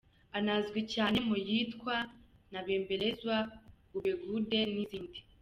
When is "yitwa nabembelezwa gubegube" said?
1.47-4.59